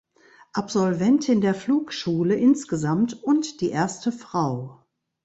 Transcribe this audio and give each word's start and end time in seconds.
Absolventin 0.53 1.41
der 1.41 1.53
Flugschule 1.53 2.33
insgesamt 2.33 3.13
und 3.23 3.61
die 3.61 3.69
erste 3.69 4.11
Frau. 4.11 4.83